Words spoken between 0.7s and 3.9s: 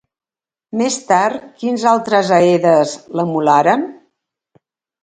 Més tard, quins altres aedes l'emularen?